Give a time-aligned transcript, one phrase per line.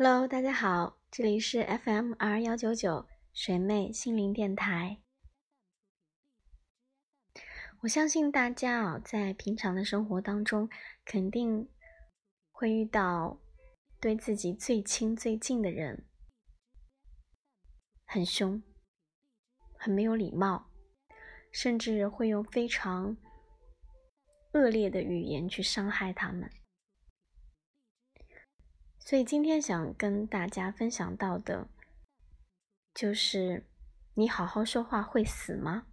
[0.00, 5.00] Hello，大家好，这里是 FM 二幺九九水妹心灵电台。
[7.80, 10.70] 我相信大家啊，在平常的生活当中，
[11.04, 11.68] 肯定
[12.52, 13.40] 会遇到
[13.98, 16.06] 对自己最亲最近的人
[18.06, 18.62] 很凶、
[19.76, 20.70] 很没有礼貌，
[21.50, 23.16] 甚至会用非常
[24.52, 26.48] 恶劣的语言去伤害他们。
[29.08, 31.66] 所以今天想跟大家分享到的，
[32.92, 33.64] 就是
[34.12, 35.86] 你好好说话会死吗？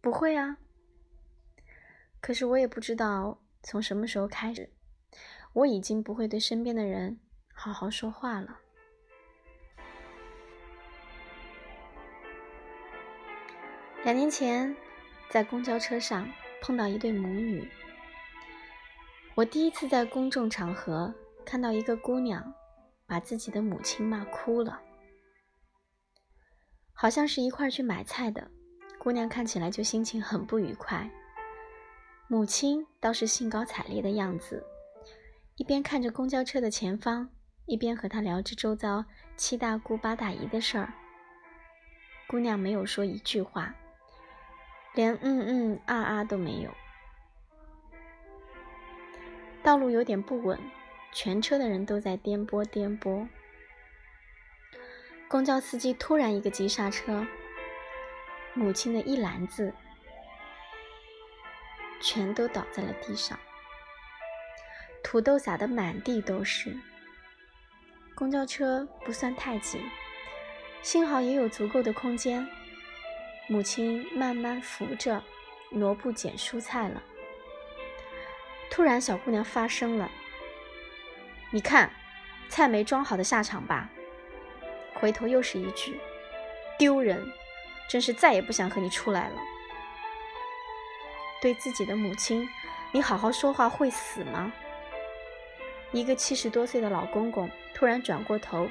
[0.00, 0.56] 不会啊。
[2.18, 4.72] 可是我也不知道从什么时候开始，
[5.52, 7.20] 我已经不会对身边的人
[7.52, 8.58] 好好说话了。
[14.02, 14.74] 两年前，
[15.28, 16.26] 在公交车上
[16.62, 17.70] 碰到一对母女。
[19.36, 22.54] 我第一次在公众场合看到一个姑娘
[23.06, 24.80] 把自己的母亲骂哭了，
[26.94, 28.50] 好像是一块去买菜的
[28.98, 31.10] 姑娘看起来就心情很不愉快，
[32.28, 34.64] 母亲倒是兴高采烈的样子，
[35.56, 37.28] 一边看着公交车的前方，
[37.66, 39.04] 一边和她聊着周遭
[39.36, 40.90] 七大姑八大姨的事儿。
[42.26, 43.74] 姑娘没有说一句话，
[44.94, 46.70] 连嗯嗯啊啊都没有。
[49.66, 50.56] 道路有点不稳，
[51.10, 53.26] 全车的人都在颠簸颠簸。
[55.26, 57.26] 公交司机突然一个急刹车，
[58.54, 59.74] 母亲的一篮子
[62.00, 63.36] 全都倒在了地上，
[65.02, 66.78] 土豆撒的满地都是。
[68.14, 69.80] 公交车不算太挤，
[70.80, 72.48] 幸好也有足够的空间，
[73.48, 75.24] 母亲慢慢扶着
[75.72, 77.02] 挪步捡蔬菜了。
[78.76, 80.10] 突然，小姑娘发声了
[81.50, 81.90] ：“你看，
[82.50, 83.90] 菜没装好的下场吧？”
[84.92, 85.98] 回头又是一句
[86.78, 87.26] ：“丢人，
[87.88, 89.40] 真是再也不想和你出来了。”
[91.40, 92.46] 对自己的母亲，
[92.92, 94.52] 你好好说话会死吗？
[95.90, 98.68] 一个七十多岁的老公公突然转过头，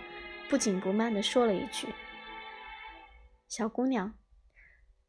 [0.48, 1.88] 不紧不慢地说了一句
[3.50, 4.14] ：“小姑娘，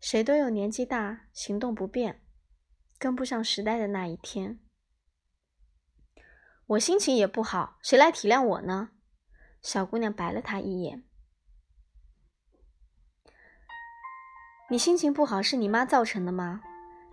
[0.00, 2.22] 谁都有年纪大、行动不便、
[2.98, 4.58] 跟不上时代的那一天。”
[6.70, 8.88] 我心情也不好，谁来体谅我呢？
[9.62, 11.04] 小姑娘白了他一眼。
[14.68, 16.60] 你心情不好是你妈造成的吗？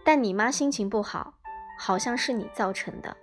[0.03, 1.35] 但你妈心情不好，
[1.77, 3.15] 好像是你造成的。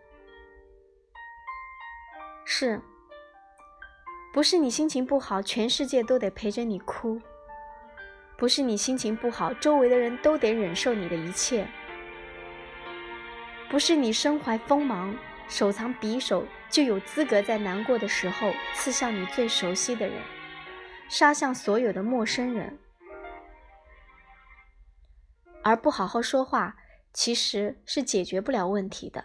[2.44, 2.80] 是，
[4.32, 7.18] 不是你心情不好，全世界都得陪着你哭；
[8.38, 11.66] 不是你心情不好，周围的人都得忍受你的一切；
[13.68, 15.12] 不是你身怀锋芒。
[15.50, 20.22] 手藏匕首，就有资格在难过的时候刺向你最熟悉的人，
[21.08, 22.78] 杀向所有的陌生人。
[25.62, 26.76] 而不好好说话，
[27.12, 29.24] 其实是解决不了问题的，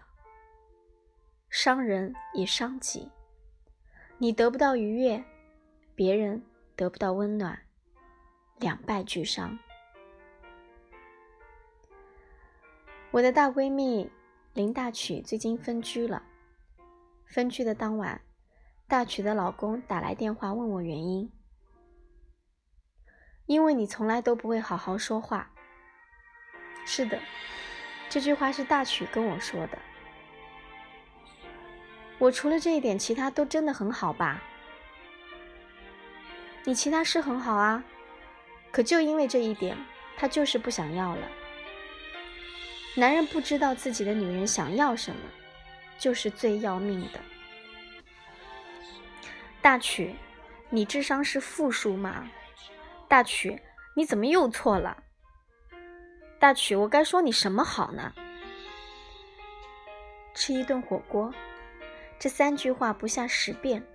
[1.49, 3.11] 伤人也伤己。
[4.17, 5.23] 你得不到愉悦，
[5.93, 6.43] 别人
[6.75, 7.57] 得不到温暖，
[8.57, 9.59] 两败俱伤。
[13.11, 14.09] 我的大闺蜜。
[14.55, 16.23] 林大曲最近分居了。
[17.25, 18.21] 分居的当晚，
[18.87, 21.29] 大曲的老公打来电话问我原因。
[23.47, 25.51] 因为你从来都不会好好说话。
[26.85, 27.19] 是的，
[28.07, 29.77] 这句话是大曲跟我说的。
[32.17, 34.41] 我除了这一点，其他都真的很好吧？
[36.63, 37.83] 你其他是很好啊，
[38.71, 39.77] 可就因为这一点，
[40.15, 41.27] 他就是不想要了。
[42.97, 45.19] 男人不知道自己的女人想要什么，
[45.99, 47.19] 就是最要命的。
[49.61, 50.15] 大曲，
[50.69, 52.29] 你智商是负数吗？
[53.09, 53.61] 大曲，
[53.95, 55.03] 你怎么又错了？
[56.39, 58.13] 大曲，我该说你什么好呢？
[60.33, 61.33] 吃一顿火锅，
[62.17, 63.85] 这三句话不下十遍，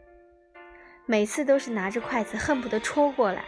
[1.07, 3.45] 每次都是拿着筷子恨不得戳过来。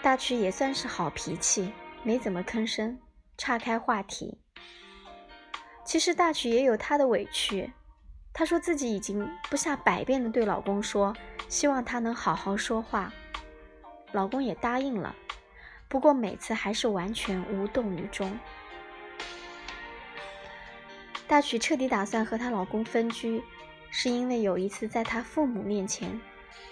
[0.00, 1.72] 大曲也算是好脾气，
[2.04, 2.96] 没怎么吭声。
[3.38, 4.38] 岔开话题，
[5.84, 7.72] 其实大曲也有她的委屈。
[8.32, 11.14] 她说自己已经不下百遍的对老公说，
[11.48, 13.12] 希望他能好好说话。
[14.12, 15.14] 老公也答应了，
[15.88, 18.38] 不过每次还是完全无动于衷。
[21.26, 23.42] 大曲彻底打算和她老公分居，
[23.90, 26.20] 是因为有一次在她父母面前，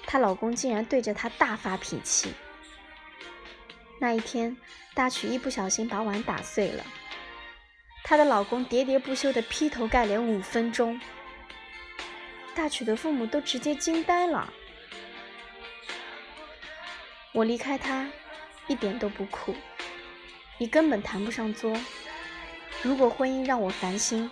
[0.07, 2.33] 她老公竟然对着她大发脾气。
[3.99, 4.57] 那一天，
[4.93, 6.85] 大曲一不小心把碗打碎了，
[8.03, 11.01] 她的老公喋喋不休地劈头盖脸五分钟。
[12.55, 14.53] 大曲的父母都直接惊呆了。
[17.33, 18.09] 我离开他，
[18.69, 19.55] 一点都不苦，
[20.59, 21.77] 你根本谈不上作。
[22.83, 24.31] 如果婚姻让我烦心，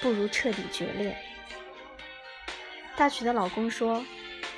[0.00, 1.16] 不如彻底决裂。
[2.94, 4.04] 大曲的老公说：“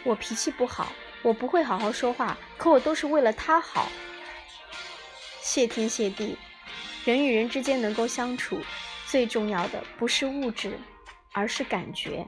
[0.05, 0.93] 我脾气不好，
[1.23, 3.89] 我不会好好说话，可我都是为了他好。”
[5.45, 6.39] 谢天谢地，
[7.05, 8.59] 人与人之间能够相处，
[9.07, 10.79] 最重要的不是物质，
[11.33, 12.27] 而是感觉。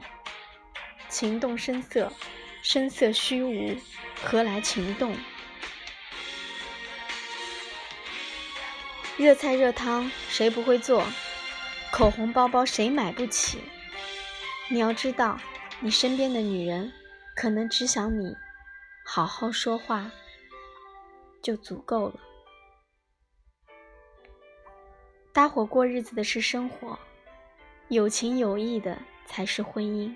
[1.09, 2.13] 情动声色，
[2.61, 3.75] 声色虚无，
[4.23, 5.15] 何来情动？
[9.17, 11.03] 热菜热汤谁不会做？
[11.91, 13.57] 口红包包谁买不起？
[14.69, 15.39] 你要知道，
[15.79, 16.93] 你身边的女人
[17.35, 18.35] 可能只想你
[19.03, 20.11] 好好说话，
[21.41, 22.19] 就足够了。
[25.37, 26.97] 搭伙过日子的是生活，
[27.89, 28.97] 有情有义的
[29.27, 30.11] 才是婚姻。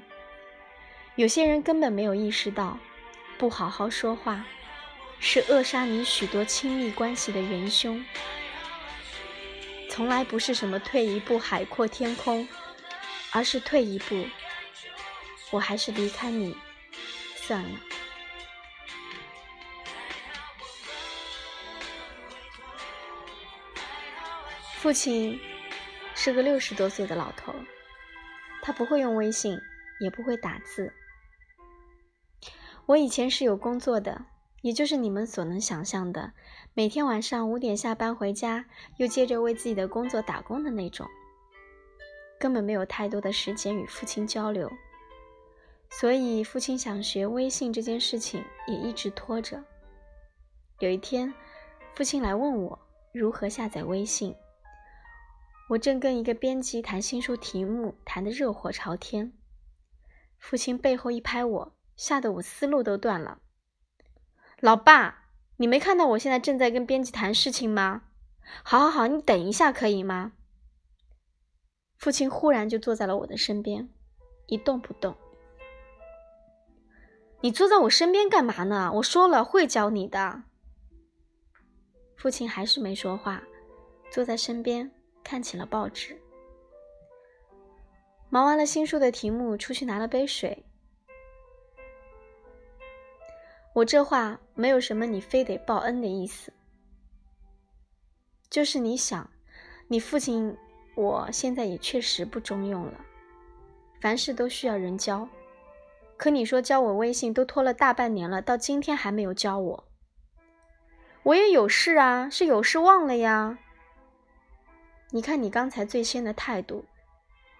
[1.13, 2.79] 有些人根本没有意识到，
[3.37, 4.43] 不好好说话，
[5.19, 8.03] 是扼杀你许多亲密关系的元凶。
[9.91, 12.47] 从来不是什么退一步海阔天空，
[13.31, 14.25] 而是退一步，
[15.51, 16.57] 我还是离开你
[17.35, 17.69] 算了。
[24.81, 25.39] 父亲
[26.15, 27.53] 是个六十多岁的老头，
[28.63, 29.55] 他不会用微信，
[29.99, 30.91] 也不会打字。
[32.87, 34.25] 我以前是有工作的，
[34.63, 36.33] 也就是你们所能想象的，
[36.73, 38.65] 每天晚上五点下班回家，
[38.97, 41.07] 又接着为自己的工作打工的那种，
[42.39, 44.67] 根本没有太多的时间与父亲交流，
[45.91, 49.63] 所以父亲想学微信这件事情也一直拖着。
[50.79, 51.31] 有一天，
[51.93, 52.79] 父亲来问我
[53.13, 54.35] 如何下载微信，
[55.71, 59.31] 我正跟一个编辑谈新书题目，谈得热火朝天，
[60.37, 61.77] 父亲背后一拍我。
[61.95, 63.39] 吓得我思路都断了。
[64.59, 65.27] 老爸，
[65.57, 68.05] 你没看到我现在正在跟编辑谈事情吗？
[68.63, 70.33] 好，好，好，你等一下可以吗？
[71.97, 73.87] 父亲忽然就坐在了我的身边，
[74.47, 75.15] 一动不动。
[77.41, 78.91] 你坐在我身边干嘛呢？
[78.95, 80.43] 我说了会教你的。
[82.17, 83.43] 父亲还是没说话，
[84.11, 84.91] 坐在身边
[85.23, 86.19] 看起了报纸。
[88.29, 90.65] 忙完了新书的题目，出去拿了杯水。
[93.73, 96.51] 我这话没有什么你非得报恩的意思，
[98.49, 99.29] 就是你想，
[99.87, 100.57] 你父亲
[100.95, 103.05] 我现在也确实不中用了，
[104.01, 105.27] 凡事都需要人教，
[106.17, 109.87] 可你说教我微信都拖了大半年了，到今天还没有教我，
[111.23, 113.57] 我也有事啊，是有事忘了呀。
[115.11, 116.85] 你看你刚才最先的态度，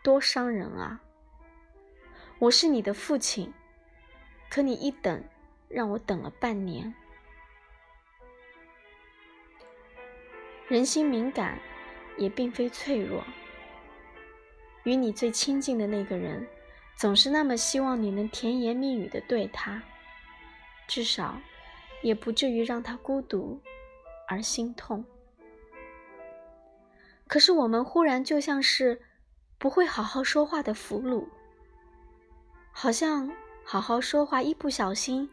[0.02, 1.02] 多伤人啊！
[2.40, 3.54] 我是你的父亲，
[4.50, 5.24] 可你一等。
[5.74, 6.94] 让我等了半年。
[10.68, 11.58] 人心敏感，
[12.18, 13.24] 也并非脆弱。
[14.84, 16.46] 与你最亲近的那个人，
[16.98, 19.82] 总是那么希望你能甜言蜜语的对他，
[20.90, 21.40] 至少
[22.02, 23.62] 也不至于让他孤独
[24.28, 25.06] 而心痛。
[27.32, 29.02] 可是我们忽然就像是
[29.58, 31.30] 不会好好说话的俘虏，
[32.74, 33.32] 好像
[33.64, 35.30] 好好说话一不小心。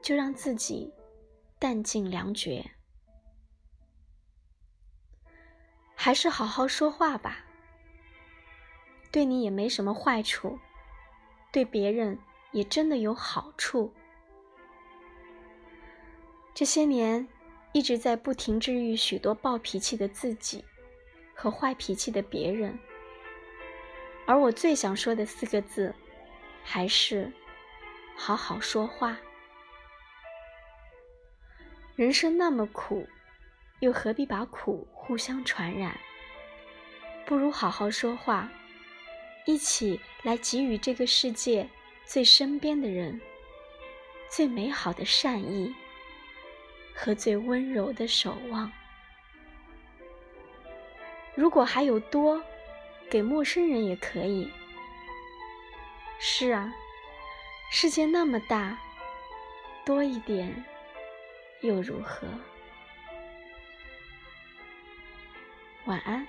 [0.00, 0.92] 就让自己
[1.60, 2.72] 弹尽粮绝，
[5.94, 7.44] 还是好好说话吧。
[9.12, 10.58] 对你也没什么坏处，
[11.52, 12.18] 对别人
[12.50, 13.94] 也真的有好处。
[16.52, 17.28] 这些年
[17.72, 20.64] 一直在不停治愈许多暴脾气的自己
[21.42, 22.78] 和坏脾气的别人，
[24.26, 25.92] 而我最想说的四个字，
[26.62, 27.32] 还是
[28.16, 29.18] 好好说话。
[31.96, 33.08] 人生那么苦，
[33.80, 35.98] 又何必把苦互相传染？
[37.26, 38.48] 不如好好说话，
[39.44, 41.68] 一起来给予这个世界
[42.04, 43.20] 最身边的人
[44.30, 45.74] 最美好的善意
[46.94, 48.70] 和最温柔的守望。
[51.34, 52.42] 如果还有多，
[53.10, 54.50] 给陌生人也可以。
[56.18, 56.72] 是啊，
[57.70, 58.78] 世界那么大，
[59.84, 60.64] 多一点。
[61.62, 62.26] 又如何？
[65.84, 66.26] 晚安。